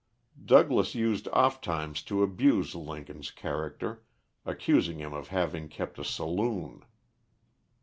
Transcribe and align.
Douglas 0.43 0.95
used 0.95 1.27
oft 1.31 1.63
times 1.63 2.01
to 2.05 2.23
abuse 2.23 2.73
Lincoln's 2.73 3.29
character, 3.29 4.01
accusing 4.47 4.97
him 4.97 5.13
of 5.13 5.27
having 5.27 5.67
kept 5.67 5.99
a 5.99 6.03
saloon. 6.03 6.83